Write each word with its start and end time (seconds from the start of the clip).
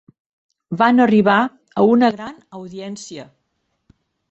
Van 0.81 1.03
arribar 1.05 1.35
a 1.43 1.85
una 1.97 2.11
gran 2.17 2.41
audiència. 2.63 3.29